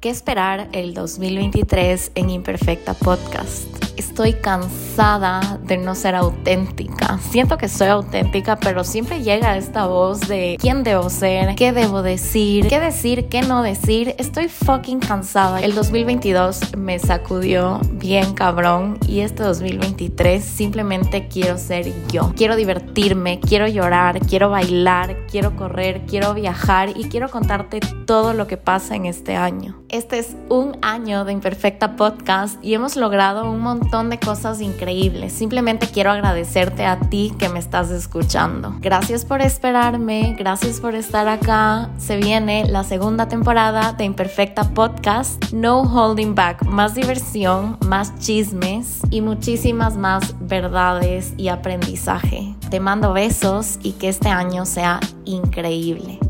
[0.00, 3.66] ¿Qué esperar el 2023 en Imperfecta Podcast?
[3.98, 7.18] Estoy cansada de no ser auténtica.
[7.30, 12.02] Siento que soy auténtica, pero siempre llega esta voz de quién debo ser, qué debo
[12.02, 14.14] decir, qué decir, qué no decir.
[14.18, 15.62] Estoy fucking cansada.
[15.62, 22.34] El 2022 me sacudió bien cabrón y este 2023 simplemente quiero ser yo.
[22.36, 28.46] Quiero divertirme, quiero llorar, quiero bailar, quiero correr, quiero viajar y quiero contarte todo lo
[28.46, 29.82] que pasa en este año.
[29.88, 34.89] Este es un año de Imperfecta Podcast y hemos logrado un montón de cosas increíbles.
[35.30, 38.74] Simplemente quiero agradecerte a ti que me estás escuchando.
[38.80, 41.90] Gracias por esperarme, gracias por estar acá.
[41.98, 45.52] Se viene la segunda temporada de Imperfecta Podcast.
[45.52, 52.54] No holding back, más diversión, más chismes y muchísimas más verdades y aprendizaje.
[52.70, 56.29] Te mando besos y que este año sea increíble.